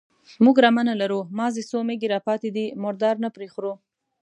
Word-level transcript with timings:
_موږ 0.43 0.55
رمه 0.63 0.83
نه 0.89 0.95
لرو، 1.01 1.19
مازې 1.37 1.61
څو 1.69 1.77
مېږې 1.87 2.07
راپاتې 2.15 2.49
دي، 2.55 2.65
مردار 2.83 3.15
نه 3.23 3.29
پرې 3.35 3.47
خورو. 3.53 3.73